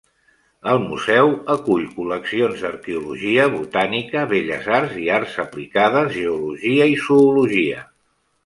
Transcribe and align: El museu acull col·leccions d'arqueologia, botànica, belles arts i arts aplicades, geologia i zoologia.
El 0.69 0.79
museu 0.85 1.27
acull 1.55 1.83
col·leccions 1.97 2.63
d'arqueologia, 2.63 3.45
botànica, 3.57 4.25
belles 4.33 4.71
arts 4.81 4.97
i 5.05 5.09
arts 5.21 5.39
aplicades, 5.47 6.11
geologia 6.19 6.93
i 6.97 7.01
zoologia. 7.07 7.89